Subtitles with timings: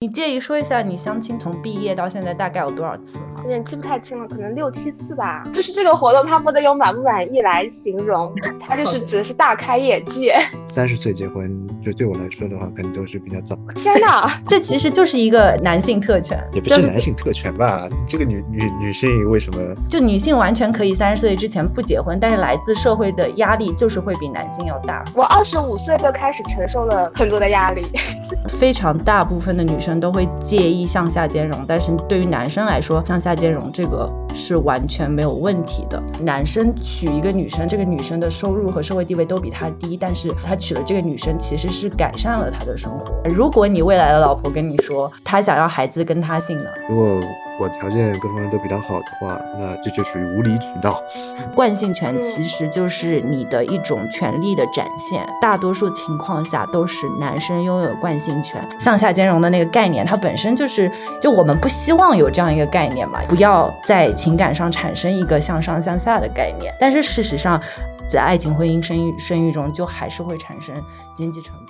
[0.00, 3.42] 你介意说一下你相亲从毕业到现在大概有多少次吗？
[3.42, 5.42] 有点记不太清了，可能六七次吧。
[5.52, 10.36] 就是这个活动，它不能用满不满意来形容，它就是指的是大开眼界。
[10.68, 13.58] 三十岁结婚，就对我来说的话，可能都是比较早。
[13.74, 17.88] 天哪， 这其实就是一个男性特权，也不是男性特权吧？
[18.08, 19.74] 这个女女女性为什么？
[19.88, 25.04] 就女性完全可以三十岁之前不结婚，但是来自社会的压力就是会比男性要大。
[25.12, 27.84] 我二十五岁就开始承受了很多的压力，
[28.60, 29.87] 非常大部分的女生。
[30.00, 36.02] 都会介意向下兼容，但是对于男生来说，向下兼容这个是完全没有问题的。
[36.20, 43.22] 男生娶一个女生，这个女生的收入和社会地位都比他低，但是他娶了这个女生，其实是改善了他的生活。
[43.28, 46.70] 如果你未来的老婆跟你说，他想要孩子跟他姓了？
[46.88, 47.20] 如果
[47.58, 51.02] 我条件各方面都比他好的话，那这就属于无理取闹。
[51.54, 58.66] 惯性权其实就是你的一种权利的展现，大多数情况下都是男生拥有惯性权。
[58.78, 60.90] 向下兼容的那个概念，它本身就是，
[61.20, 66.72] 就我们不希望有这样一个概念嘛，不要在情感上产生一个向上向下的概念。
[66.78, 67.60] 但是事实上，
[68.06, 70.74] 在爱情、婚姻、生育、生育中，就还是会产生
[71.14, 71.67] 经济成本。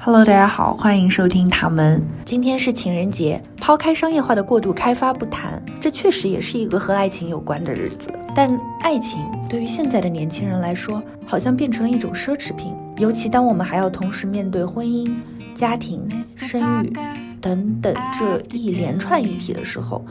[0.00, 2.00] Hello，大家好，欢迎收听他们。
[2.24, 8.08] 今天是情人节，抛开商业化的过度开发不谈，这确实也是一个和爱情有关的日子。
[8.32, 8.48] 但
[8.80, 12.76] 爱情对于现在的年轻人来说，好像变成了一种奢侈品。
[12.96, 15.12] 尤其当我们还要同时面对婚姻、
[15.52, 16.92] 家庭、生育
[17.40, 20.04] 等等这一连串议题的时候，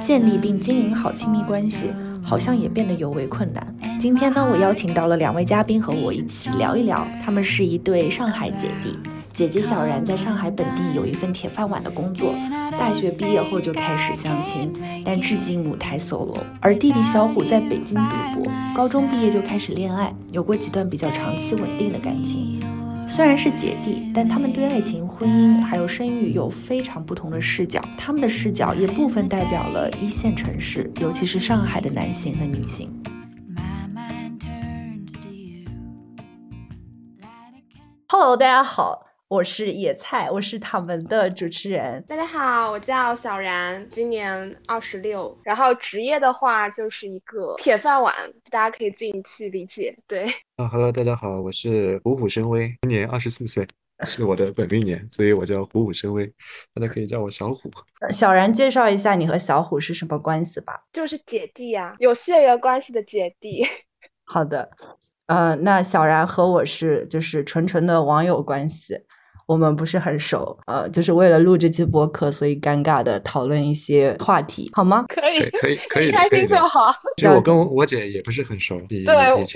[0.00, 1.92] 建立并经营好亲密关系，
[2.22, 3.74] 好像也变得尤为困难。
[4.00, 8.98] 今天呢，我邀请到了两位嘉宾和我一起聊一聊，他们是一对上海姐弟。
[9.36, 12.34] 姐姐小然在上海本地有一份铁饭碗的工作，
[12.78, 14.72] 大学毕业后就开始相亲，
[15.04, 16.38] 但至今母胎 solo。
[16.58, 17.94] 而弟弟小虎在北京
[18.32, 22.58] 读博，高中毕业就开始恋爱，有过几段比较长期稳定的感情。
[23.06, 32.90] 虽然是姐弟，但他们对爱情、婚姻还有生育有非常不同的视角，他们的视角也部分代表了一线城市，尤其是上海的男性和女性。
[38.08, 39.05] Hello，大家好。
[39.28, 42.00] 我是野菜，我是躺文的主持人。
[42.06, 48.14] 大家好，我叫小然，今年二十六，然后职业的话就是一个铁饭碗，
[48.52, 49.98] 大家可以自己去理解。
[50.06, 50.26] 对
[50.58, 53.66] 啊，Hello，大家好，我是虎虎生威，今年二十四岁，
[54.04, 56.32] 是我的本命年，所以我叫虎虎生威，
[56.72, 57.68] 大家可以叫我小虎。
[58.12, 60.84] 小然，介绍一下你和小虎是什么关系吧？
[60.92, 63.66] 就是姐弟呀，有血缘关系的姐弟。
[64.22, 64.70] 好的，
[65.26, 69.00] 呃，那小然和我是就是纯纯的网友关系。
[69.46, 75.04] 我们不是很熟，呃，就是为了录这期播客，所以尴尬的讨论一些话题，好吗？
[75.08, 76.92] 可以，可以， 可以，开心就好。
[77.16, 79.06] 其实我跟我姐也不是很熟，对，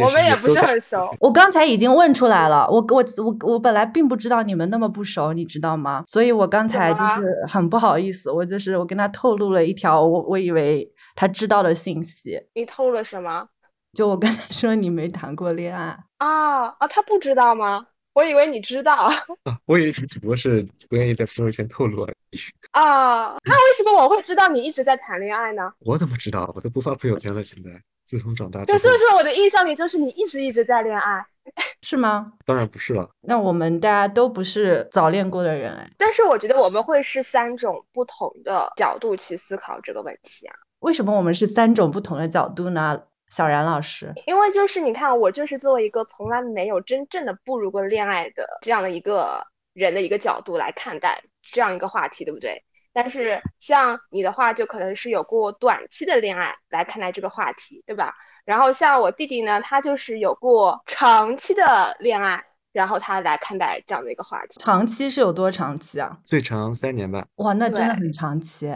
[0.04, 1.10] 我们也不是很熟。
[1.18, 6.04] 我刚才已经问出来了，我我我我本来并不知道你们那么不熟，你知道吗？
[6.06, 12.40] 所以我刚才就是很不好意思，我就是我跟他透露了一条我我以为他知道的信息。
[12.54, 13.46] 你透露了什么？
[13.92, 17.86] 就我跟他说你没谈过恋爱啊啊，他不知道吗？
[18.20, 18.94] 我以为你知道
[19.44, 22.38] 啊，我以为你只不过是不愿意在朋友圈透露而已
[22.72, 23.32] 啊。
[23.44, 25.72] 那为什么我会知道你一直在谈恋爱呢？
[25.78, 26.52] 我怎么知道？
[26.54, 27.42] 我都不发朋友圈了。
[27.42, 27.70] 现在
[28.04, 31.24] 自从长大，对，就是我的印象里，就是你一直一直在恋爱，
[31.80, 32.34] 是吗？
[32.44, 33.08] 当然不是了。
[33.22, 35.90] 那我们大家都不是早恋过的人哎。
[35.96, 40.54] 但是我觉得我们会是三种不同的角度去思考这个问题啊。
[40.80, 43.00] 为什么我们是三种不同的角度呢？
[43.30, 52.64] 小然老师，因为就是你看，我就是作为一个从来没有真正的步入过恋爱的这样的一个人的一个角度来看待这样一个话题，对不对？
[52.92, 58.16] 但是像你的话，就可能是有过短期的恋爱来看待这个话题，对吧？
[58.44, 62.42] 然后像我弟弟呢，他就是有过长期的恋爱，
[62.72, 64.58] 然后他来看待这样的一个话题。
[64.58, 66.18] 长期是有多长期啊？
[66.24, 67.24] 最长三年半。
[67.36, 68.74] 哇，那真的很长期。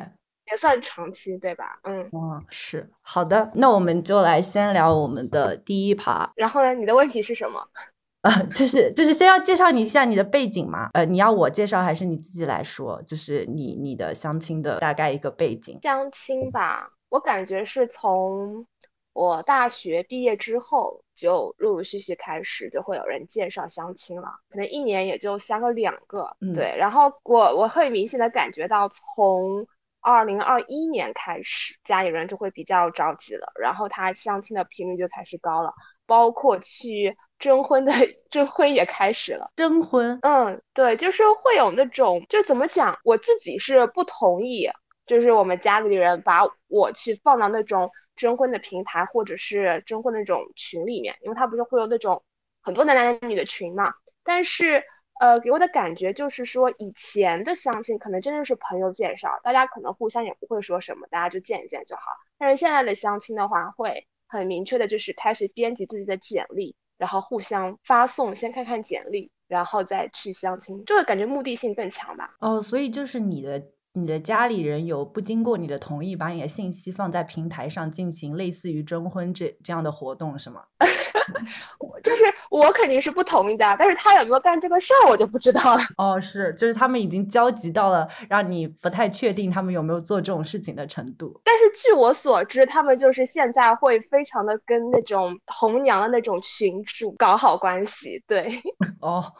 [0.50, 1.78] 也算长期，对吧？
[1.84, 6.30] 嗯，哦，是好的，那我们就来先聊我们的第一趴。
[6.36, 7.66] 然后呢，你的问题是什么？
[8.20, 10.88] 啊，就是就是先要介绍你一下你的背景嘛？
[10.94, 13.02] 呃，你要我介绍还是你自己来说？
[13.06, 15.78] 就是你你的相亲的大概一个背景。
[15.82, 18.66] 相亲吧，我感觉是从
[19.12, 26.34] 我大学毕业之后就陆陆续续开始就会有人介绍相亲了，可能一年也就相个两个。
[26.54, 29.66] 对，然后我我会明显的感觉到从。
[30.04, 35.72] 二零二一年开始，家里人就会比较着急了，然后他相亲的频率就开始高了，
[36.06, 37.92] 包括去征婚的
[38.30, 39.50] 征婚也开始了。
[39.56, 44.68] 征婚，嗯，对，就是会有那种，就怎么讲，我自己是不同意，
[45.06, 52.22] 就是我们家里人把我去放到那种征婚的平台或者是征婚那种群里面，因为他不是会有那种
[52.62, 54.84] 很多男男女女的群嘛，但是
[55.20, 62.02] 呃，给我的感觉就是说，以前的相亲可能真的是朋友介绍，大家可能互相也不会说什么，大家就见一见就好。
[62.38, 72.34] 但是现在的相亲的话，会很明确的，就是开始编辑自己的简历，然后互相发送，先看看简历，然后再去相亲，就会感觉目的性更强吧。
[72.40, 73.73] 哦，所以就是你的。
[73.96, 80.64] 你的家里人有不经过你的同意，把你的信息放在平台上进行类似于征婚这这样的活动是吗？
[82.02, 85.82] 就是我肯定是不同意的，但是他有没有干这个事儿，我就不知道了。
[85.96, 91.40] 哦，是，就是他们已经焦急到了让你不太确定他们有没有做这种事情的程度。
[91.44, 98.22] 但是据我所知，他们就是现在会非常的跟那种红娘的那种群主搞好关系。
[98.26, 98.60] 对，
[99.00, 99.32] 哦，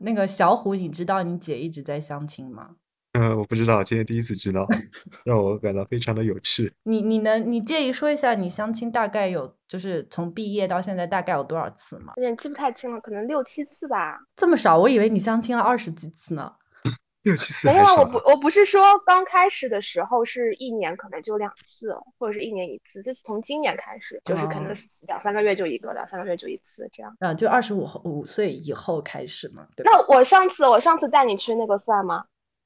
[0.00, 2.70] 那个小虎，你知道你姐一直在相亲吗？
[3.14, 4.66] 嗯，我不知道，今天第一次知道，
[5.24, 6.72] 让我感到非常的有趣。
[6.82, 12.12] 你你能你介意说一下你相亲大概有就是从毕业到现在大概有多少次吗？
[12.16, 14.18] 有点记不太清了，可能六七次吧。
[14.34, 14.78] 这么少？
[14.78, 16.52] 我以为你相亲了二十几次呢。
[17.22, 17.68] 六七次？
[17.68, 24.74] 没有，我不我不是说刚开始的时候是一年可能就两次，或者是一年一次，就是从今年开始，就是可能
[25.06, 27.16] 两三个月就一个，两三个月就一次这样。
[27.20, 29.84] 嗯，就二十五五岁以后开始嘛，对。
[29.84, 32.24] 那我上次我上次带你去那个算吗？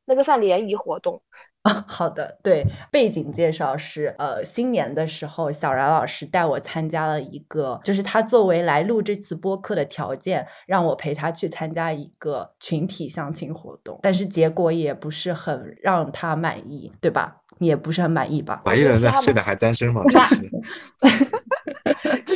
[0.08, 1.20] 那个算联谊活动
[1.62, 17.36] 啊， 好的，对，背景介绍是，呃，新年的时候，小然老师带我参加了一个，就是他作为来录这次播客的条件，让我陪他去参加一个群体相亲活动，但是结果也不是很让他满意，对吧？
[17.60, 18.62] 你也不是很满意吧？
[18.64, 20.02] 满意了，那现在还单身吗？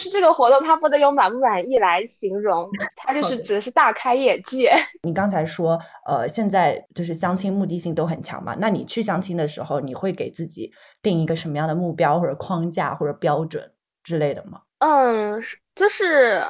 [0.03, 4.73] 就是这个活动，它不能用满不满意来形容， 它就是指的是大开眼界。
[5.05, 8.57] 你刚才说，呃，现在就是相亲目的性都很强嘛？
[8.59, 13.71] 那你去相亲的时候，你会给自己定一个什么样的目标或者框架或者标准
[14.03, 14.63] 之类的吗？
[14.79, 15.41] 嗯，
[15.77, 16.45] 就是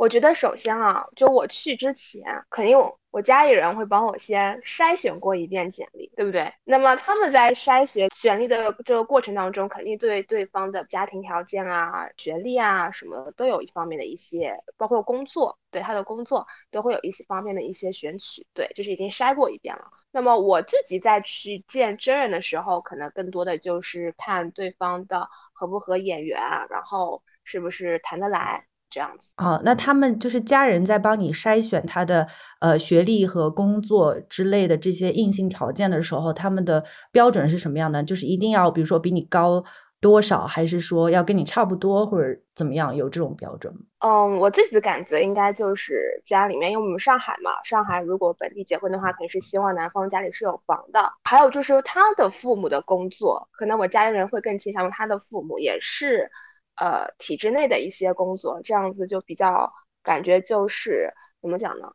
[0.00, 2.78] 我觉得首先啊，就我去之前肯定。
[3.10, 6.54] 我家里人会帮我先筛选过一遍简历，对不对？
[6.64, 19.90] 那么他们在筛选简历的这个过程当中，肯定对对方的家庭条件啊、学历啊什么都有一方面的一些，包括工作，对他的工作都会有一些方面的一些选取，对，就是已经筛过一遍了。
[20.12, 28.66] 那么我自己在去见真人的时候，可能更多的就是看对方的合不合眼缘，然后是不是谈得来。
[28.90, 32.26] 这样子哦，那他们就是家人在帮你筛选他的
[32.60, 38.02] 呃学历和工作之类的这些硬性条件的时候，他们的标准是什么样的？
[38.02, 39.64] 就是一定要比如说比你高
[40.00, 42.96] 多少，还是说要跟你差不多，或者怎么样？
[42.96, 43.80] 有这种标准吗？
[43.98, 51.12] 嗯，我自己的感觉应该就是家里面，因为我们上海嘛，上海如果本地结婚的话，肯定是希望男方家里是有房的。
[51.24, 56.30] 还有就是他的父母的工作，可能我家里人会更倾向于他的父母也是。
[56.80, 59.70] 呃，体制内的一些工作，这样子就比较
[60.02, 61.12] 感觉就是
[61.42, 61.92] 怎么讲呢？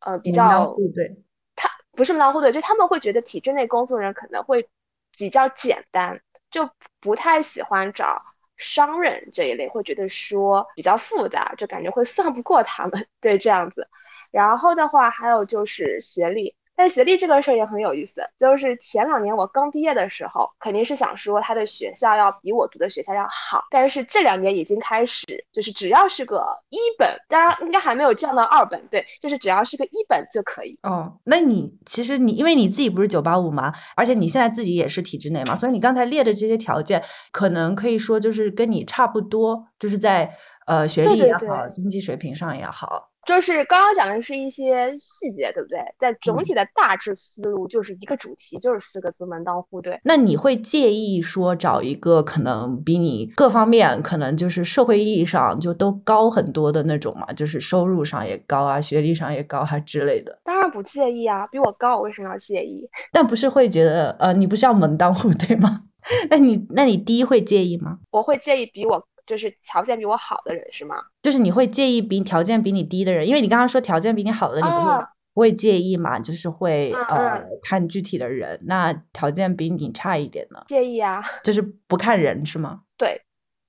[0.00, 1.22] 呃，比较对，
[1.54, 4.68] 他不是门当户对，就他们会觉得体制内工作人可能会
[5.16, 6.20] 比较简单，
[6.50, 6.68] 就
[7.00, 8.22] 不太喜欢找
[8.56, 13.88] 商人这一类，会觉得说比较复杂，就感觉会算不过他们， 对这样子。
[14.32, 16.56] 然后的话，还有就是学历。
[16.76, 23.64] 但学历这个事儿也很有意思，就是前两年我刚毕业的时候，肯定是想说他的学校要比我读的学校要好。
[23.70, 30.78] 但是这两年已经开始，就是只要是个一本，当然应该还没有降到二本，对，就是只要是个一本就可以。
[30.82, 43.10] 哦，那你其实你因为你自己不是九八五嘛，而且你现在自己也是体制内嘛，所以你刚才列的这些条件，可能可以说就是跟你差不多，就是在呃学历也好，经济水平上也好。
[43.26, 45.78] 就是刚刚讲的是一些细节，对不对？
[45.98, 49.98] 在总体的大致思路就是一个主题，就是四个字门当户对。
[50.04, 57.32] 那你会介意说找一个可能比你各方面可能就是社会意义上就都高很多的那种嘛？
[57.32, 60.38] 就是收入上也高啊，学历上也高啊之类的。
[60.44, 62.88] 当然不介意啊，比我高我为什么要介意？
[63.12, 65.82] 但不是会觉得呃，你不是要门当户对吗？
[66.28, 67.98] 那你那你第一会介意吗？
[68.10, 69.06] 我会介意比我。
[69.26, 70.96] 就是条件比我好的人是吗？
[71.22, 76.18] 就是你会介意比条件比你低的人，因为你刚刚说条件比你好的，你不会不会介意嘛？
[76.18, 80.62] 就是会呃看具体的人，那条件比你差一点呢？
[80.66, 82.82] 介意啊，就是不看人是吗？
[82.96, 83.22] 对，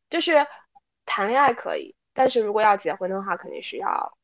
[0.09, 0.45] 就是
[1.05, 4.17] 谈恋爱可以，但是如果要结婚的话，肯定是要。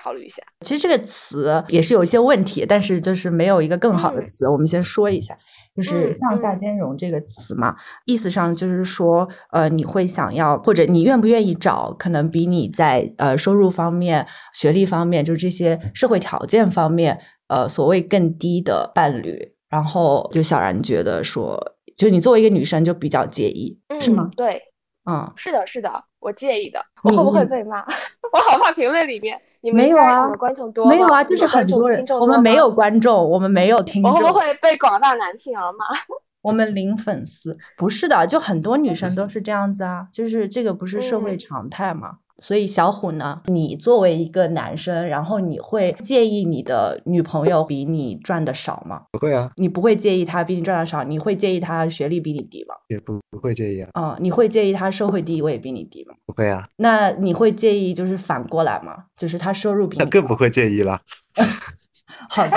[0.00, 4.48] 考虑一下，其实这个词也是有一些问题，但是就是没有一个更好的词。
[4.48, 5.36] 我们先说一下，
[5.74, 7.76] 就是向下兼容这个词嘛，
[8.06, 19.54] 意思上就是说，呃，你会想要或者你愿不愿意找可能比你在呃收入方面、学历方面，就是这些社会条件方面，呃，所谓更低的伴侣。
[19.68, 24.30] 然后就小然觉得说，就你作为一个女生就比较介意，是吗？
[24.34, 24.62] 对，
[25.04, 26.04] 嗯，是的，是的。
[26.20, 27.80] 我介意的，我会不会被骂？
[28.32, 35.84] 我好怕评论里面你们没有啊，观众多没有啊，就是很多人，我们没有观众，我们没有听众，我会不会被广大男性而骂？
[36.42, 42.18] 我们零粉丝，不是的，就很多女生都是这样子啊，就是这个不是社会常态吗？
[42.40, 49.02] 所以小虎呢，你作为一个男生，然后你会介意你的女朋友比你赚的少吗？
[49.10, 49.50] 不会啊。
[49.56, 52.74] 你不会介意她比你赚的少，你会介意她学历比你低吗？
[52.88, 53.90] 也不不会介意啊。
[53.94, 56.14] 嗯，你会介意她社会地位比你低吗？
[56.26, 56.68] 不会啊。
[56.76, 59.04] 那你会介意就是反过来吗？
[59.16, 61.00] 就是她收入比你那更不会介意了。
[62.30, 62.56] 好的。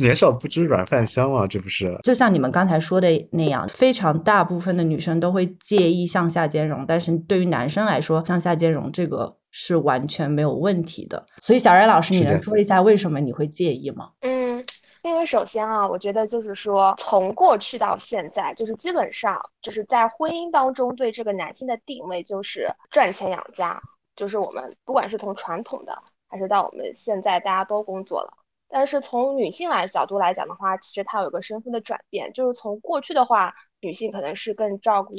[0.00, 1.98] 年少不知软饭香嘛，这不是？
[2.04, 11.26] 就像你们刚才说的那样，非常大部分的女生都会介意向下兼容，但是对于男生来说，向下兼容这个是完全没有问题的。
[11.40, 14.10] 所以小瑞老师，你能说一下为什么你会介意吗？
[14.20, 14.64] 嗯，
[15.02, 23.82] 因为首先啊，我觉得就是说，从过去到现在，就是基本上就是在婚姻当中对这个男性的定位就是赚钱养家，
[24.14, 25.98] 就是我们不管是从传统的，
[26.28, 28.32] 还是到我们现在大家都工作了。
[28.68, 35.14] 但是从女性来角度来讲的话，其实她有个身份的转变，就是从过去的话，女性可能是更照顾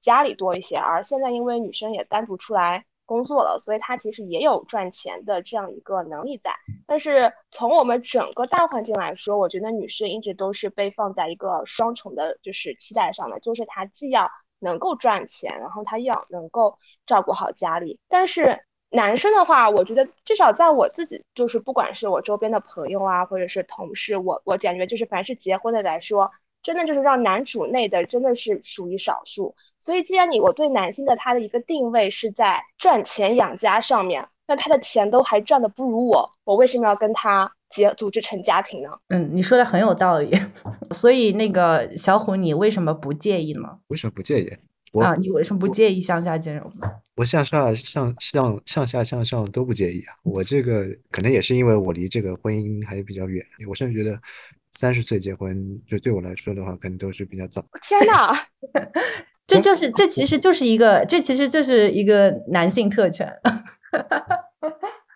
[0.00, 6.54] 家里多一些，而现在因为女生也单独出来工作了，所以她其实也有赚钱的这样一个能力在。
[6.86, 18.64] 但是从我们整个大环境来说，我觉得女生一直都是被放在一个双重的，就是期待上的，就是她既要能够赚钱，然后她要能够照顾好家里，但是。
[18.94, 26.30] 男生的话，我觉得至少在我自己，就是不管是我周边的朋友啊，或者是同事，我我感觉就是凡是结婚的来说，
[26.62, 29.56] 真的就是让男主内的真的是属于少数。
[29.80, 38.90] 所以既然你我对男性的他的一个定位是在赚钱养家上面，那他的钱都还赚的不如我，我为什么要跟他结组织成家庭呢？
[39.08, 40.30] 嗯，你说的很有道理。
[40.94, 43.78] 所以那个小虎，你为什么不介意呢？
[43.88, 44.52] 为什么不介意？
[45.00, 46.88] 啊，你为什么不介意向下兼容呢？
[47.16, 50.14] 我向上、向上向下、向上都不介意啊。
[50.22, 54.20] 我这个可能也是因为我离这个婚姻还比较远，我甚至觉得
[54.74, 57.64] 三十岁结婚，就对我来说的话，可能都是比较早。
[57.80, 58.46] 天哪，
[59.46, 63.32] 这就是这其实就是一个，这其实就是一个男性特权。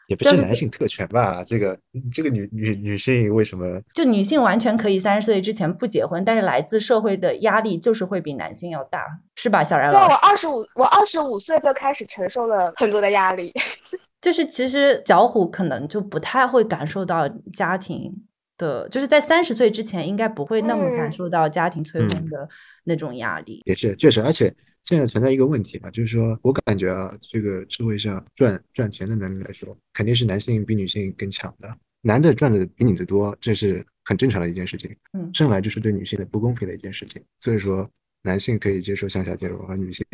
[0.08, 1.44] 也不是男性特权吧？
[1.46, 1.78] 这个
[2.12, 3.80] 这个女女女性为什么？
[3.92, 9.04] 就女性完全可以三十岁之前不结婚，但是来自社会的压力就是会比男性要大，
[9.36, 9.62] 是吧？
[9.62, 13.52] 小然老师，对，我二十五，我二十五岁就开始承受了很多的压力。
[14.22, 18.10] 就是其实小虎可能就不太会感受到家庭
[18.56, 22.48] 的，就是在三十岁之前应该不会那么感受到家庭催婚的
[22.84, 23.62] 那种压力。
[23.66, 24.52] 也是，确实，而且。
[24.88, 31.76] 现在存在一个问题吧，就是说我感觉啊，这个社会上赚赚钱的能力来说，肯定是男性比女性更强的。
[32.00, 34.96] 男的赚的比女的多，这是很正常的一件事情。
[35.12, 37.22] 嗯，生来就是对女性的不公平的一件事情。
[37.38, 37.86] 所以说，
[38.22, 40.06] 男性可以接受向下兼容，而女性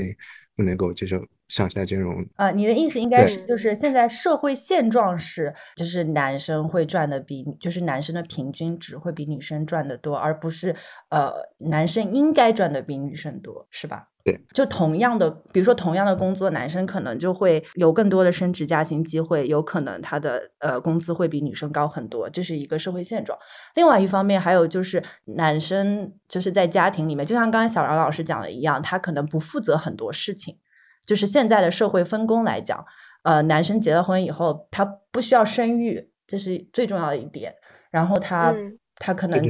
[0.57, 1.19] 不能够接受
[1.49, 2.25] 向下兼容。
[2.37, 10.75] 呃，你的意思应该是，就是现在社会现状是，就是男生会赚的比，就是男生的平均值会比女生赚的多，而不是
[11.11, 14.09] 呃，男生应该赚的比女生多，是吧？
[14.25, 23.39] 对，就同样的，比如说同样的工作，男生可能就会有更多的升职加薪机会，有可能他的呃工资会比女生高很多，这是一个社会现状。
[23.75, 30.44] 另外一方面，还有就是男生就是在家庭里面，就像刚才小饶老师讲的一样，他可能不负责很多事情。
[31.07, 32.85] 就是现在的社会分工来讲，
[33.23, 37.55] 呃，男生结了婚以后，他不需要生育，这是最重要的一点。
[37.91, 38.55] 然后他
[38.97, 39.41] 他可能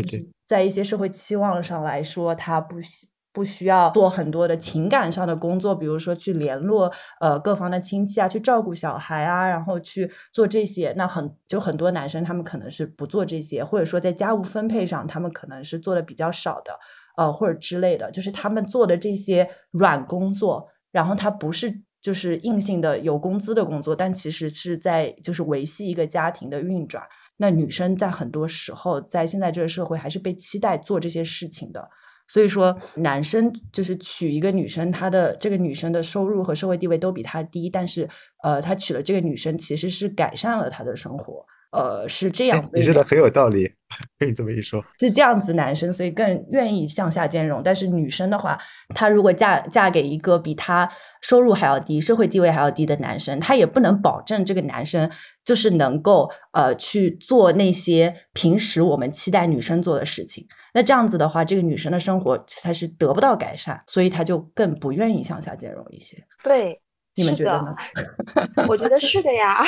[0.46, 3.08] 在一些社会期望上来说，他不需。
[3.34, 10.94] 不需要做很多的情感上的工作，比如说去联络呃各方的亲戚啊，去照顾小孩啊，然后去做这些。
[10.96, 16.78] 那很就很多男生他们可能是不做这些，或者说在家务分配上他们可能是做的比较少的，
[17.16, 27.02] 呃或者之类的，就是他们做的这些软工作，然后他不是就是硬性的有工资的工作，但其实是在就是维系一个家庭的运转。
[27.36, 31.90] 那女生在很多时候在现在这个社会还是被期待做这些事情的。
[32.28, 38.08] 所以说，男生就是娶一个女生，他的这个女生的收入和社会地位都比他低，但是，
[38.42, 41.44] 呃，他娶了这个女生，其实是改善了他的生活。
[41.74, 43.68] 呃，是这样，你说的很有道理，
[44.16, 45.54] 可以这么一说，是这样子。
[45.54, 48.56] 男生所以更愿意向下兼容，但是女生的话，
[48.94, 50.88] 她如果嫁嫁给一个比她
[51.20, 55.10] 收入还要低、社会地位还要低的男生，她也不能保证这个男生
[55.44, 60.46] 就是能够呃去做那些平时我们期待女生做的事情。
[60.74, 66.16] 那这样子的话，这个女生的生活她是得不到改善，所以她就更不愿意向下兼容一些。
[66.44, 66.80] 对，
[67.16, 67.74] 你们觉得呢？
[68.68, 69.60] 我觉得是的呀。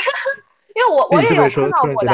[0.76, 2.12] 因为我我也有看到过的，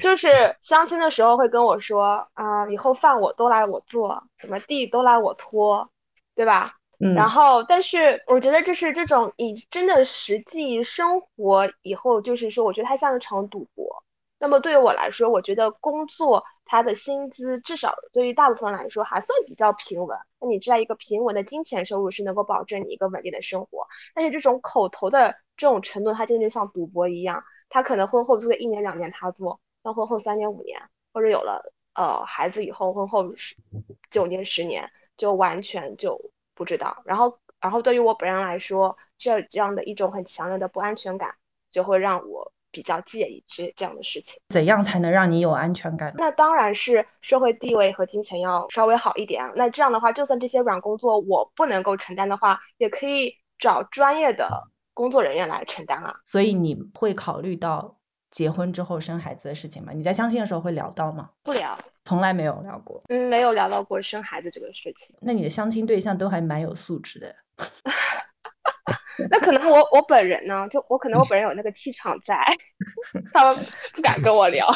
[0.00, 5.88] 就是相亲的时候会跟我说啊，以后饭我都来我做，什么地都来我拖，
[6.34, 6.72] 对吧？
[7.14, 14.02] 然后，但是我觉得这是这种以真的实际生活以后，就是说，我觉得它像一场赌博。
[14.40, 20.18] 那么对于我来说，我觉得工作它的薪资至少对于大部分来说还算比较平稳。
[20.40, 23.86] 那你知道，一个平稳的金钱收入是能够保证你一个稳定的生活。
[24.12, 27.44] 但是这种口头的这种承诺，它真的就像赌博一样。
[27.72, 30.78] 他可能婚后做个一年两年，他做到婚后三年五年，
[31.10, 33.56] 或者有了呃孩子以后，婚后十
[34.10, 37.00] 九年十年，就完全就不知道。
[37.06, 41.34] 然后，然后对于我本人来说，这这样的一种很强烈的不安全感，
[41.70, 44.38] 就会让我比较介意这这样的事情。
[44.50, 46.12] 怎样才能让你有安全感？
[46.18, 49.50] 那当然是社会地位和金钱要稍微好一点。
[49.56, 54.68] 那这样的话，就算这些软工作我不能够承担的话，也可以找专业的。
[54.94, 57.98] 工作人员来承担啊，所以你会考虑到
[58.30, 59.92] 结婚之后生孩子的事情吗？
[59.92, 61.30] 你在相亲的时候会聊到吗？
[61.42, 63.02] 不聊，从来没有聊过。
[63.08, 65.14] 嗯，没有聊到过生孩子这个事情。
[65.20, 67.34] 那你的相亲对象都还蛮有素质的。
[69.30, 72.36] 那可能我我本人呢，就我可能我本人有那个气场在，
[73.32, 73.56] 他们
[73.94, 74.66] 不敢跟我聊。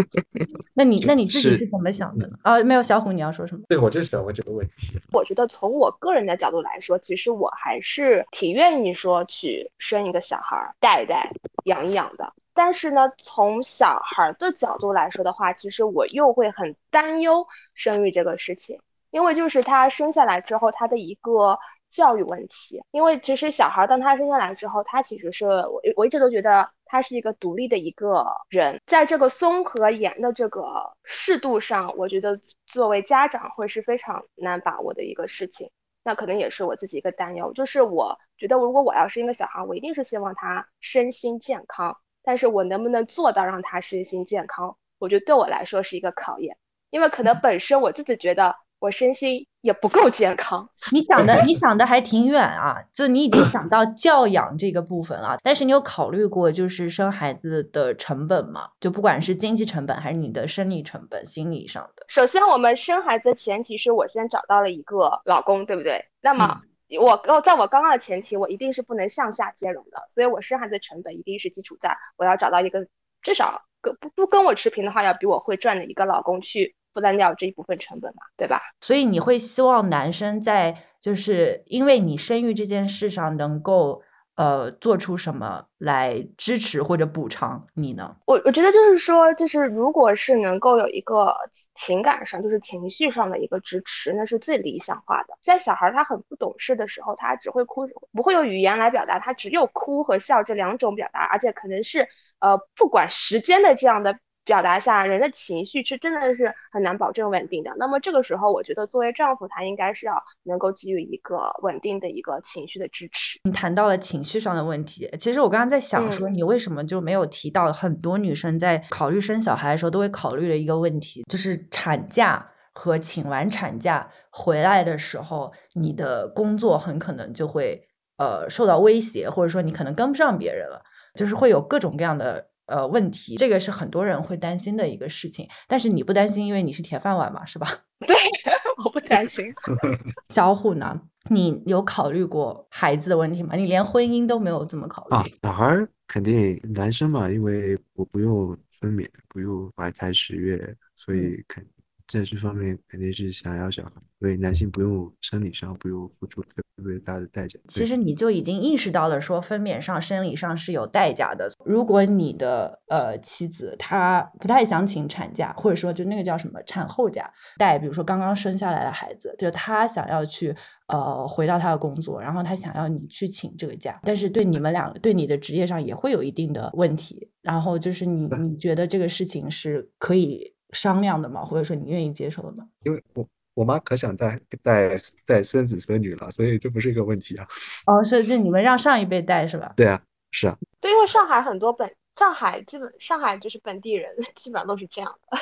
[0.74, 2.36] 那你那你自己是怎么想的呢？
[2.42, 3.62] 啊，没有小虎，你要说什么？
[3.68, 4.98] 对我就是想问这个问题。
[5.12, 11.30] 我觉得从我个人的角度来说，其实我还是挺愿意说去生一个小孩带一带、
[11.64, 12.32] 养一养的。
[12.54, 18.80] 但是呢，从小孩的角度来说的话，其实我又会很担忧生育这个事情，
[19.10, 21.58] 因为就是他生下来之后，他的一个。
[21.90, 35.70] 教育问题，因为其实小孩当他生下来之后，他其实是我我一直都觉得他是一个独立的一个人，在这个松和严的这个适度上，我觉得作为家长会是非常难把握的一个事情。
[36.02, 46.56] 那可能也是我自己一个担忧，就是我觉得如果我要生一个小孩，我一定是希望他身心健康，但是我能不能做到让他身心健康，我觉得对我来说是一个考验，
[46.88, 48.56] 因为可能本身我自己觉得。
[48.80, 55.36] 我身心也不够健康，你想的你想的还挺远啊，就你已经想到教养这个部分了。
[55.42, 58.70] 但是你有考虑过就是生孩子的成本吗？
[58.80, 62.06] 就不管是经济成本还是你的生理成本、心理上的。
[62.08, 66.06] 首先，我们生孩子的前提是我先找到了一个老公，对不对？
[66.22, 66.62] 那么
[66.98, 72.86] 我在我刚刚的前提，我一定是不能向下兼容的，所以我生孩子的成本一定是基础在我要找到一个
[73.20, 76.74] 至少跟不不跟我持平的话，要比我会赚的一个老公去。
[76.92, 78.60] 负担掉这一部分成本嘛，对吧？
[78.80, 84.02] 所以你会希望男生在就是因为你生育这件事上能够
[84.36, 88.16] 呃做出什么来支持或者补偿你呢？
[88.26, 91.36] 我我觉得就是说，就是如果是能够有一个
[91.74, 95.38] 情感上，就是情绪上的一个支持，那是最理想化的。
[95.42, 102.08] 在小孩他很不懂事的时候，他只会哭，不会用语言来表达，他只有哭和笑这两种表达，而且可能是
[102.40, 104.18] 呃不管时间的这样的。
[104.50, 107.72] 表达下人的情绪是真的是很难保证稳定的。
[107.78, 113.38] 那么这个时候，我觉得作为丈夫，他应该是要能够给予一个稳定的一个情绪的支持。
[113.44, 127.80] 你谈到了情绪上的问题，其实我刚刚在想说，你为什么就没有提到很多女生在考虑生小孩的时候都会考虑的一个问题，就是产假和请完产假回来的时候，你的工作很可能就会
[128.18, 130.82] 呃受到威胁，或者说你可能跟不上别人了，
[131.14, 132.50] 就是会有各种各样的。
[132.70, 137.68] 呃，问题这个是很多人会担心的一个事情，但是你不担心，因为你是铁饭碗嘛，是吧？
[138.06, 138.16] 对，
[138.84, 139.52] 我不担心。
[140.32, 141.02] 小虎呢？
[141.28, 143.54] 你有考虑过孩子的问题吗？
[143.54, 145.24] 你连婚姻都没有这么考虑啊？
[145.42, 151.66] 小孩肯定男生嘛，因为我不用分娩，不用怀胎十月，所以肯。
[152.10, 157.56] 在这方面肯定是想要小孩，所以男性不用生理上不用付出特别大的代价。
[157.68, 161.48] 其实你就已经意识到了，说分娩上生理上是有代价的。
[161.64, 170.52] 如果你的呃妻子她不太想请产假，或者说就那个叫什么产后假带，比如说刚刚生下来的孩子，就她想要去
[170.88, 177.30] 呃回到她的工作，然后她想要你去请这个假，但是对你们两个对你的职业上也会有一定的问题。
[177.40, 180.54] 然后就是你你觉得这个事情是可以。
[180.72, 181.44] 商量的吗？
[181.44, 182.68] 或者说你愿意接受的吗？
[182.84, 187.46] 因为我我妈可想带带带孙子孙女了，所以这不是一个问题啊。
[187.86, 189.72] 哦，是就你们让上一辈带是吧？
[189.76, 190.56] 对啊，是啊。
[190.80, 195.38] 对，因为上海很多本上海基本上海就是本地人， 基本上都是这样的。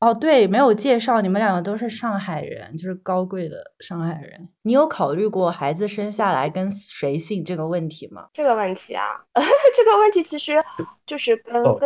[0.00, 4.48] 哦，对，没有介绍，你们两个都是上海人，就是高贵的上海人。
[4.62, 8.26] 你有考虑过孩子生下来跟谁姓这个问题吗？
[8.32, 9.04] 这个问题啊，
[9.76, 10.54] 这个问题其实
[11.06, 11.78] 就是跟跟我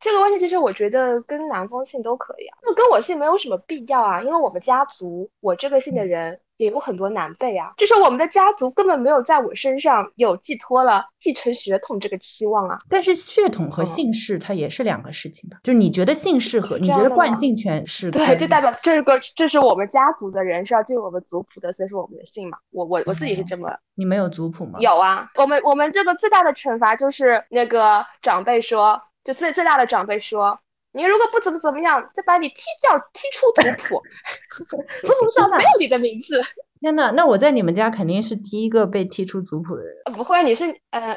[0.00, 12.76] 这个问题，其实我觉得跟男方姓都可以啊，那跟我姓没有什么必要啊，因为我们家族我这个姓的人也有很多男辈啊，就是我们的家族根本没有在我身上有寄托了继承血统这个期望啊。
[12.90, 15.56] 但是血统和姓氏它也是两个事情吧？
[15.62, 22.58] 就是你觉得姓氏和你觉得惯性权是对，就代表这个这是我们家族的人是要进我们族谱的，所以说我们的姓嘛。
[22.72, 23.70] 我我我自己是这么。
[23.94, 24.78] 你没有族谱吗？
[24.80, 30.60] 有啊，我们我们这个最大的惩罚就是那个长辈说，就最最大的长辈说。
[30.92, 34.02] 你如果不怎么怎么样，就把你踢掉，踢出族谱，
[35.06, 36.40] 族谱上没有你的名字。
[36.80, 39.94] 天呐，那我在你们家肯定是第一个被踢出族谱的人。
[40.14, 41.14] 不会，你是呃，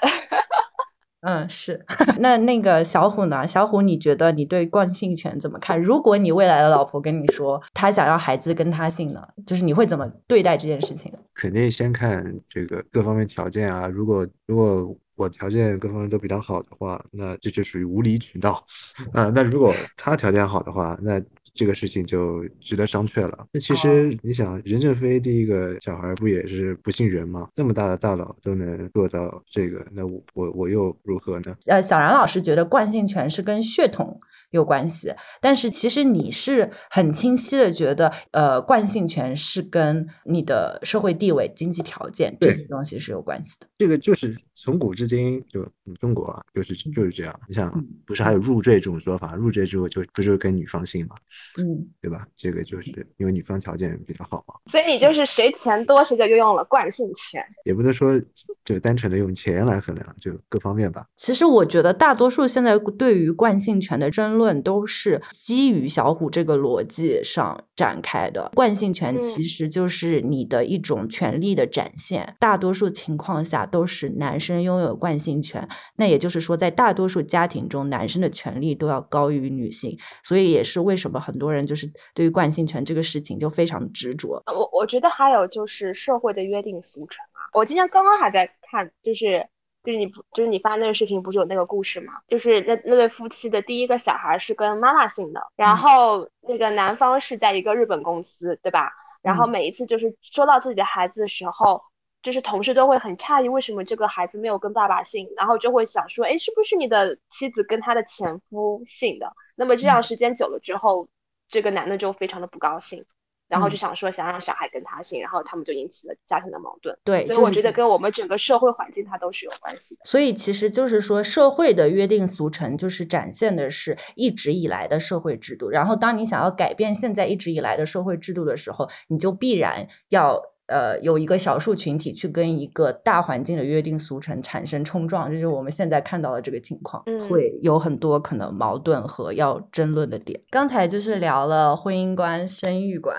[1.22, 1.84] 嗯，是。
[2.20, 3.48] 那那个小虎呢？
[3.48, 5.82] 小虎，你觉得你对惯性权怎么看？
[5.82, 11.12] 如果你未来的老婆跟你说她想要孩子跟她姓呢，就是你会怎么对待这件事情？
[11.34, 13.88] 肯定先看这个各方面条件啊。
[13.88, 14.96] 如果如果。
[15.16, 18.54] 我条件各方面都比较好的话，那这就属于无理取闹，
[19.14, 21.22] 啊，那如果他条件好的话，那。
[21.54, 23.48] 这个事情就值得商榷了。
[23.52, 27.48] 那其实你想，任正非第一个小孩不也是不姓任吗？
[27.54, 31.56] 这么大的大佬都能做到这个，那我我我又如何呢？
[31.68, 34.20] 呃，小然老师觉得惯性权是跟血统
[34.52, 43.68] 有关系，但是其实你是很清晰的觉得，呃，惯性权是跟你的社会地位、经济条件这些东西是有关系的。
[43.78, 45.68] 这个就是从古至今就
[46.00, 47.40] 中国啊，就是就是这样。
[47.48, 47.72] 你想，
[48.06, 49.36] 不是还有入赘这种说法？
[49.36, 51.16] 入赘之后就不就是跟女方姓吗？
[51.58, 52.26] 嗯，对吧？
[52.36, 58.20] 这个就是因为女方条件比较好嘛，所以你就是谁钱多谁就拥有了惯性权，也不能说
[58.66, 61.06] 就单纯的用钱来衡量，就各方面吧。
[61.18, 68.50] 其实我觉得大多数现在对于惯性权的争论都是基于小虎这个逻辑上展开的。
[68.56, 75.68] 惯性权其实就是你的一种权利的展现，大多数情况下都是男生拥有惯性权。
[75.98, 81.33] 那也就是说，在大多数家庭中，男生的权利都要高于女性，所以也是为什么很。
[81.34, 84.44] 很多人就是对于惯性权这个事情就非常执着。
[84.46, 87.50] 我我觉得还有就是社会的约定俗成啊。
[87.54, 89.48] 我今天刚刚还在看，就是
[89.84, 92.14] 就是你就是你发那个视频，不是有那个故事吗？
[92.28, 98.92] 就是那那对夫妻的第一个小孩是跟妈妈姓的，然后那个男方是在一个日本公司，对吧？
[99.24, 101.82] 然后每一次就是说到自己的孩子的时候，
[102.22, 105.28] 就是同事都会很诧异，为什么这个孩子没有跟爸爸姓？
[105.36, 109.34] 然后就会想说，哎，是不是你的妻子跟他的前夫姓的？
[109.56, 111.08] 那么这样时间久了之后。
[111.54, 113.06] 这个男的就非常的不高兴，
[113.48, 116.98] 然后就想说想让小孩跟他姓，然后他们就引起了家庭的矛盾。
[117.04, 120.02] 对，所以我觉得跟我们整个社会环境它都是有关系的。
[120.04, 125.70] 所以其实就是说，社会的约定俗成就是展现的是一直以来的社会制度。
[125.70, 130.42] 然后当你想要改变现在一直以来的社会制度的时候，你就必然要。
[130.74, 140.42] 呃，有一个少数群体去跟一个大环境的约定俗成产生冲撞，这就是我们现在看到的这个情况，会有很多可能矛盾和要争论的点。
[140.50, 143.16] 刚才就是聊了婚姻观、生育观，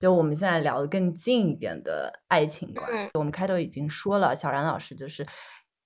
[0.00, 3.10] 就我们现在聊的更近一点的爱情观。
[3.12, 5.26] 我们开头已经说了，小然老师就是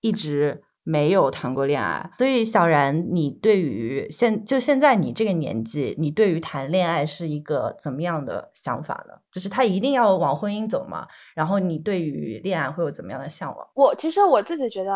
[0.00, 0.62] 一直。
[0.90, 9.12] 没有谈过恋爱，所以小然，你对于现就现在你这个年纪，你对于谈恋爱是一个怎么样的想法呢？
[9.30, 11.06] 就是他一定要往婚姻走吗？
[11.34, 13.68] 然后你对于恋爱会有怎么样的向往？
[13.74, 14.90] 我其实我自己觉得，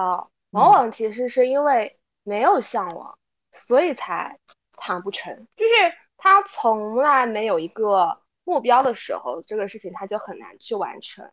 [0.52, 3.18] 往往其实是因为没有向往，
[3.52, 4.38] 所以才
[4.78, 5.46] 谈不成。
[5.58, 5.72] 就是
[6.16, 11.30] 他从来没有一个目标的时候，这个事情他就很难去完成，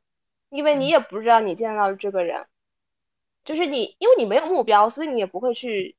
[0.50, 2.46] 因为你也不知道你见到的这个人。
[3.50, 5.96] 就是你，因为你没有目标，所以你也不会去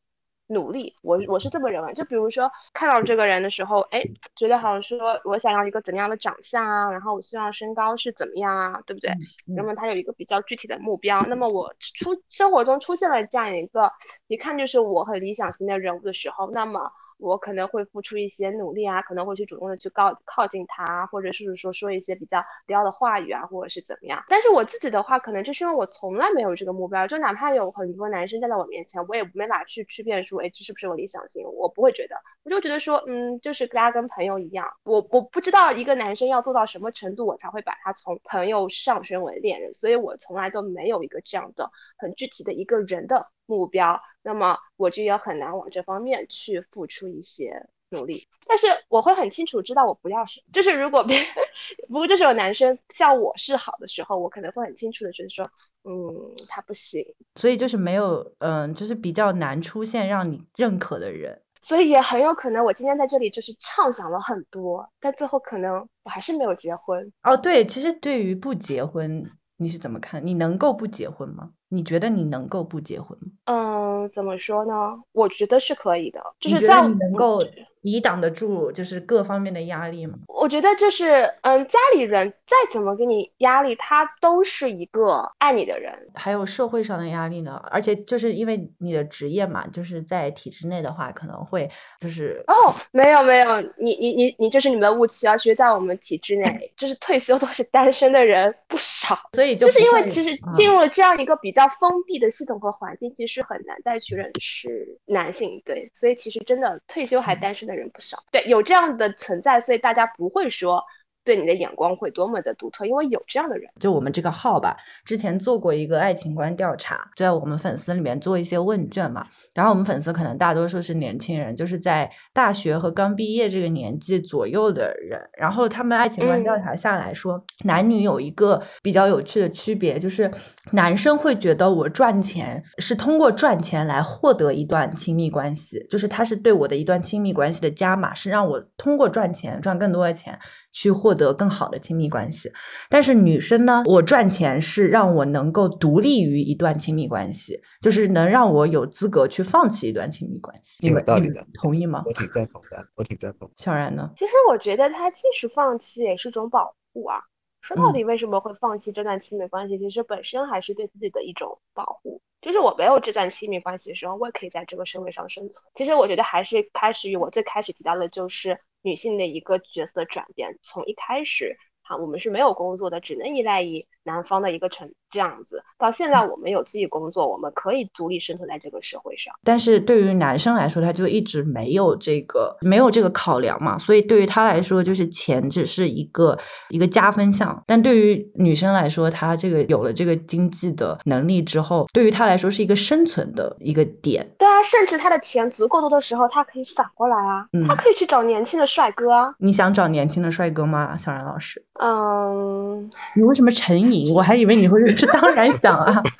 [0.46, 0.94] 努力。
[1.02, 1.92] 我我是这么认为。
[1.94, 4.04] 就比如说看到这个人的时候，哎，
[4.36, 9.10] 觉得好像说我想要一个怎么样的长相啊，然后我希望身高是怎么样啊，对不对？
[9.56, 11.26] 那么他有一个比较具体的目标。
[11.26, 13.90] 那么我出生活中出现了这样一个
[14.28, 16.92] 一看就是我很理想型的人物的时候，那么。
[17.20, 24.24] 我可能会付出一些努力啊，可能会去主动的去靠靠近他，或者是说说一些比较撩的话语啊，或者是怎么样。
[24.28, 31.46] 但是我自己的话，可能就是因为我从来没有这个目标，就哪怕有很多男生站在我面前，我也没法去区辨说，哎，这是不是我理想型？
[31.46, 34.66] 我不会觉得，我就觉得说，嗯，就是大家跟朋友一样。
[34.84, 43.28] 我我不知道一个男生要做到什么程度，我才会把他从朋友上升为恋人，所以我从来都没有一个这样的很具体的一个人的。
[43.50, 48.28] 目标，那么我就也很难往这方面去付出一些努力。
[48.46, 51.18] 但是我会很清楚知道我不要什么，就是如果别，
[51.88, 55.44] 不过就是有男生向我示好的时候，我可能会很清楚的觉得说，
[55.82, 57.04] 嗯，他不行。
[57.34, 61.42] 所以就是没有，嗯，就是比较难出现让你认可的人。
[61.60, 67.12] 所以也很有可能我今天在这里就是畅想了很多，但最后可能我还是没有结婚。
[67.24, 69.28] 哦，对，其实对于不结婚。
[69.62, 70.26] 你是怎么看？
[70.26, 71.50] 你能够不结婚吗？
[71.70, 73.30] 你觉得你能够不结婚吗？
[73.44, 74.72] 嗯，怎么说呢？
[75.12, 77.42] 我觉得是可以的，就是在你能够
[77.82, 80.18] 抵挡得住就是各方面的压力吗？
[80.26, 85.92] 我觉得就是，嗯，家里人再怎么给你压力，他都是一个爱你的人。
[86.14, 95.36] 还有社会上的压力呢，而且就是因为你的职业嘛，就是在体制内的话，可能会就是哦，没有没有，你你你你这是你们的误区啊！
[95.36, 105.62] 其实，在我们体制内，就是退休都是单身的人不少， 所以就是因为其实进入了这样一个比较封闭的系统和环境，其实很难再去认识男性。
[105.64, 108.24] 对，所以其实真的退休还单身的人不少。
[108.30, 110.84] 对，有这样的存在，所以大家不会说。
[111.30, 113.70] 对你的眼光会多么的独特，因为有这样的人。
[113.78, 119.24] 就我们这个号吧，之前做过一个爱情观调查，在我们粉丝里面做一些问卷嘛。
[119.54, 125.20] 然后我们粉丝可能大多数是年轻人，就是在大学和刚毕业这个年纪左右的人。
[125.38, 130.28] 然后他们爱情观调查下来说，男女有一个比较有趣的区别，就是
[130.72, 140.36] 男生会觉得我赚钱是通过赚钱来获得一段亲密关系，就是他是对我的一段亲密关系的加码，是让我通过赚钱赚更多的钱。
[140.72, 142.50] 去获得更好的亲密关系，
[142.88, 143.82] 但是女生呢？
[143.86, 150.86] 我赚钱是让我能够独立于一段亲密关系，就是能让我有资格去放弃一段亲密关系。
[150.86, 152.04] 有道理的，同意吗？
[152.06, 153.50] 我挺赞同的，我挺赞同。
[153.56, 154.10] 小然呢？
[154.16, 157.18] 其实我觉得他即使放弃也是种保护啊。
[157.60, 159.76] 说到底，为什么会放弃这段亲密关系？
[159.76, 162.22] 其实本身还是对自己的一种保护。
[162.40, 165.62] 就是我没有这段亲密关系的时候，我也可以在这个社会上生存。
[165.74, 168.58] 其实我觉得还是开始于我最开始提到的，就是。
[168.82, 179.34] 女性的一个角色转变，从一开始，哈，我们是没有工作的，只能依赖于男方的一个成这样子，到现在我们有自己工作，我们可以独立生存在这个社会上。
[179.44, 187.62] 但是对于男生来说，他就一直没有这个没有这个考量嘛，所以对于他来说，就是钱只是一个一个加分项。
[187.66, 194.28] 但对于女生来说，她这个有了这个经济的能力之后，对于她来说是一个生存的一个点。
[194.38, 199.34] 对啊，甚至她的钱足够多的时候，她可以反过来啊，她可以去找年轻的帅哥。
[199.38, 201.64] 你想找年轻的帅哥吗，小然老师？
[201.82, 204.14] 嗯，你为什么沉吟？
[204.14, 206.02] 我还以为你会是当然想啊。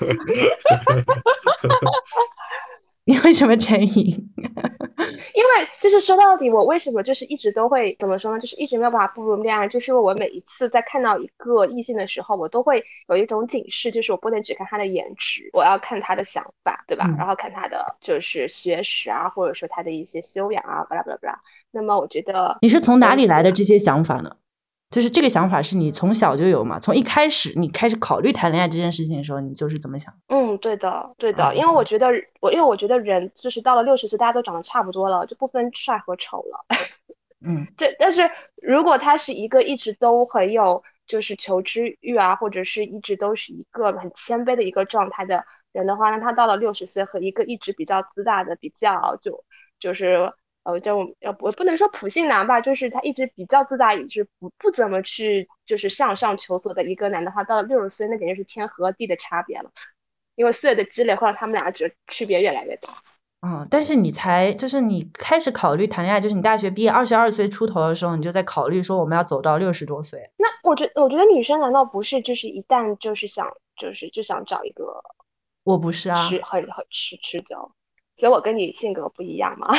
[3.03, 4.05] 你为什么沉吟？
[5.33, 8.39] 因为就是说到底，我为什么就是一直都会怎么说呢？
[8.39, 17.09] 就是一直没有办法步入恋爱，就是因为我每一次在看到一个异性的时候，我都会有一种警示，就是我不能只看他的颜值，我要看他的想法，对吧？
[17.17, 21.39] 然后看他的就是学识啊，或者说他的一些修养啊，巴拉巴拉巴拉。
[21.71, 24.35] 那么我觉得你是从哪里来的这些想法呢？
[24.91, 26.77] 就是这个想法是你从小就有嘛？
[26.77, 30.13] 从一开始你开始考虑谈恋爱这件事情的时候，你就是怎么想？
[30.27, 32.09] 嗯，对的，对的，因为我觉得
[32.41, 36.65] 我因为我觉得人就是到了六十岁，大家都长得差不多了，就不分帅和丑了。
[37.47, 38.29] 嗯，这但是
[38.61, 49.45] 如果他是一个一直都很有就是求知欲啊，或者是一直都是一个很谦卑的一个状态的人的话，那他到了六十岁和一个一直比较自大的比较就
[49.79, 50.33] 就是。
[50.63, 59.71] 呃，就要不不能说普信男吧，就是他一直比较自大，一直不不怎么去就是向上求索的一个男的话，到了六十岁，那简直是天和地的差别了。
[60.35, 62.89] 因为岁月的积累会让他们俩这区别越来越大。
[63.41, 70.29] 嗯，但是你才就是你开始考虑谈恋爱，就是你大学毕业二十二岁出头的时候，你就在考虑说我们要走到六十多岁。
[70.37, 75.03] 那我觉我觉得女生难道不是就是一旦就是想就是就想找一个，
[75.63, 77.71] 我不是啊，持很很持持久，
[78.15, 79.75] 所以我跟你性格不一样嘛。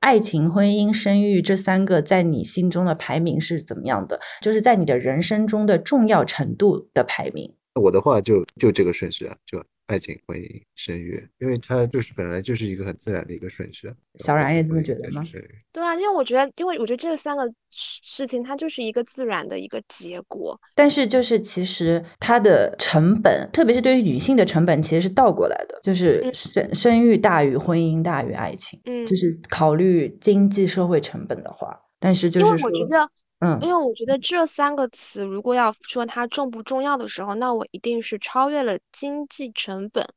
[0.00, 4.20] 爱情、婚姻、生育这三个在你心中的排名是怎么样的？
[4.40, 7.54] 就是在你的人生中的重要程度的排名。
[7.74, 9.62] 我的话就就这个顺序啊，就。
[9.88, 13.92] 爱情、婚姻、生育，因为它就是本来就是一个很自然的一个顺序。
[14.16, 15.24] 小然也这么觉得吗？
[15.72, 20.58] 对啊，因为我觉得，因为我觉得这三个事情它就是一个自然的一个结果。
[20.74, 28.78] 但是就是其实它的成本，特别是对于女性的成本，其实是倒过来的，就是生生育大于婚姻大于爱情。
[28.84, 33.10] 嗯，就是考虑经济社会成本的话，但是就是我觉得。
[33.40, 40.08] 嗯，因为我觉得这三个词，如果要说它重不重要的时候，那我一定是超越了经济成本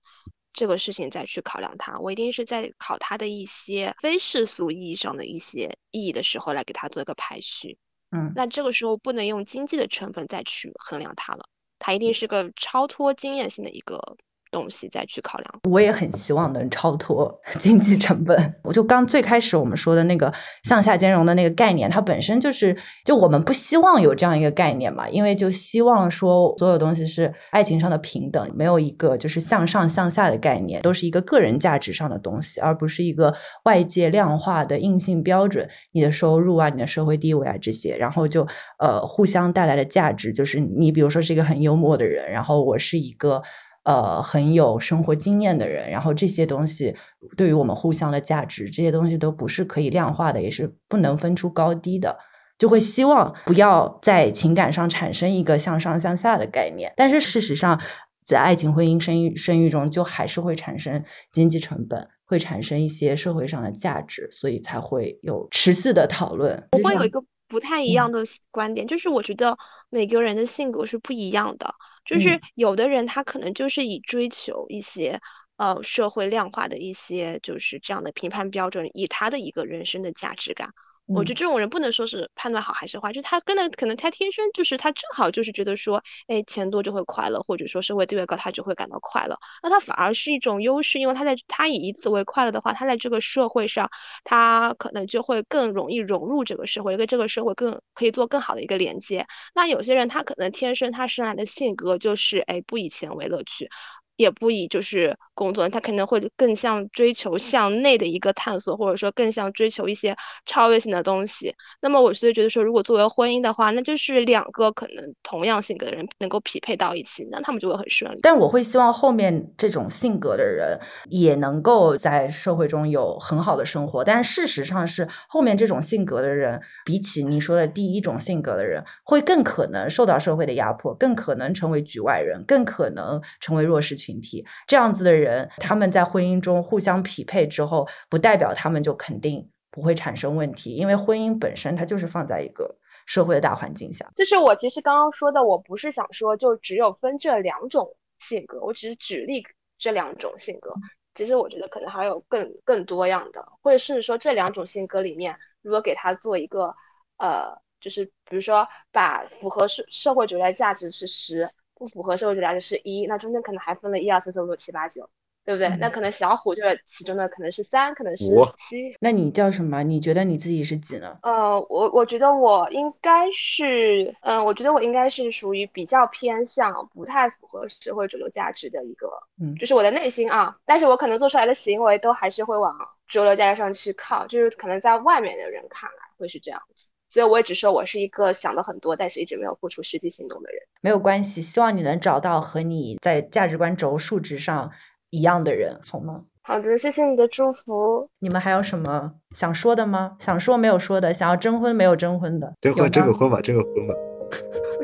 [0.54, 2.00] 这个事情再去考量它。
[2.00, 7.78] 我一定是在考它的一些非世俗意义上的一些意义的时候来给它做一个排序。
[8.10, 11.46] 嗯，那这个时候不能用经济的成本再去衡量它了，
[11.78, 14.18] 它一定是个超脱经验性的一个。
[14.52, 18.56] 东西再去考量，我也很希望能超脱 经济成本。
[18.64, 20.32] 我就刚最开始我们说的那个
[20.64, 33.34] 向下兼容的那个概念，它本身就是，就我们不希望有这样一个概念嘛，因为就希望说所有东西是爱情上的平等，没有一个就是向上向下的概念，都是一个个人价值上的东西，而不是一个
[33.64, 38.46] 外界量化的硬性标准，你的收入啊，你的社会地位啊这些，然后就
[38.80, 43.42] 呃互相带来的价值，就是你比如说是一个很幽默的人，然后我是一个。
[43.84, 46.96] 呃很有生活经验的人，然后这些东西
[47.36, 52.18] 对于我们互相的价值，这些东西都不是可以量化的，也是不能分出高低的。
[52.58, 57.82] 就会希望不要在情感上产生一个向上向下的概念，但是事实上，
[58.24, 66.68] 在爱情、婚姻、生育、生育中，就还是会产生经济成本，会产生一些社会上的价值，所以才会有持续的讨论。
[66.74, 68.20] 我会有一个不太一样的
[68.52, 69.58] 观点，就是我觉得
[69.90, 71.74] 每个人的性格是不一样的，
[72.06, 75.22] 就是有的人他可能就是以追求一些
[75.58, 80.74] 呃社会量化的一些就是这样的评判标准，以他的一个人生的价值感。
[81.14, 89.38] 我觉得这种人不能说是判断好还是坏，就他跟的可能他天生就是他正好就是觉得说，哎，钱多就会快乐，或者说社会地位高，他就会感到快乐。
[89.62, 93.90] 那他反而是一种优势，因为他在他以以此为快乐的话，他在这个社会上，
[94.24, 99.26] 他可能就会更容易融入这个社会，跟这个社会更可以做更好的一个连接。
[99.54, 103.70] 那有些人他可能天生他生来的性格就是，哎，不以钱为乐趣。
[104.16, 111.56] 也不以就是工作，他可能会更像追求向内的一个探索，或者说更像追求一些超越性的东西。
[111.82, 118.20] 那么我所以觉得说，如果作为婚姻的话，那就是两个可能同样性格的人能够匹配到一起，那他们就会很顺利。
[118.22, 124.04] 但我会希望后面这种性格的人也能够在社会中有很好的生活。
[124.04, 134.22] 但事实上是，后面这种性格的人，比起你说的第一种性格的人，会更可能受到社会的压迫，更可能成为局外人，更可能成为弱势群。
[134.22, 144.08] 体这样子的人，他们在婚姻中互相匹配之后，不代表他们就肯定不会产生问题，因为婚姻本身它就是放在一个社会的大环境下。
[144.16, 149.44] 就是我其实刚刚说的，我不是想说就只有分这两种性格，我只是举例
[149.80, 150.72] 这两种性格。
[151.16, 156.76] 其实我觉得可能还有更更多样的，或者是说这两种性格里面，如果给他做一个
[157.18, 161.50] 呃，就是比如说把符合社社会主义的价值是十。
[161.82, 165.10] 不符合社会主义价值是一，那中间可能还分了一二三四五六七八九，
[165.44, 165.76] 对不对？
[165.80, 168.96] 那可能小虎就是其中的可能是三，可能是七。
[169.00, 169.82] 那你叫什么？
[169.82, 171.18] 你觉得你自己是几呢？
[171.24, 179.08] 呃，我我觉得我应该是，嗯，我觉得我应该是属于比较偏向不太符合社会主流价值的一个，
[179.42, 186.92] 嗯，就是我的内心啊，但是我可能做出来的行为都还是会往主流价值上去靠，就是可能在外面的人看来会是这样子。
[187.12, 190.62] 所以我也只说我是一个想的很多，但是一直没有付出实际行动的人。
[190.80, 194.72] 没有关系，希望你能找到和你在价值观轴数值上
[195.10, 196.22] 一样的人，好吗？
[196.44, 198.10] 好的，谢谢你的祝福。
[198.22, 200.16] 你们还有什么想说的吗？
[200.20, 202.54] 想说没有说的，想要征婚没有征婚的？
[202.62, 203.94] 征婚，这个婚吧，这个婚吧。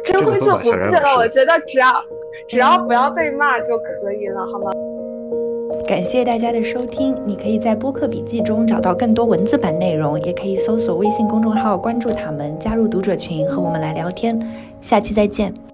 [0.04, 2.04] 征婚就不去了，我觉得只要
[2.50, 4.70] 只要不要被骂就可以了，好吗？
[5.86, 14.40] 感谢大家的收听，你可以在播客笔记中找到更多文字版内容，也可以搜索微信公众号关注他们，加入读者群和我们来聊天。
[14.82, 15.67] 下期再见。